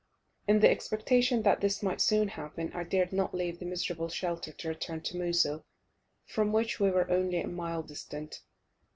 In 0.47 0.61
the 0.61 0.67
expectation 0.71 1.43
that 1.43 1.61
this 1.61 1.83
might 1.83 2.01
soon 2.01 2.29
happen, 2.29 2.71
I 2.73 2.83
dared 2.83 3.13
not 3.13 3.35
leave 3.35 3.59
the 3.59 3.67
miserable 3.67 4.09
shelter 4.09 4.51
to 4.51 4.69
return 4.69 5.01
to 5.01 5.15
Mosul, 5.19 5.63
from 6.25 6.51
which 6.51 6.79
we 6.79 6.89
were 6.89 7.07
only 7.11 7.39
a 7.39 7.47
mile 7.47 7.83
distant. 7.83 8.41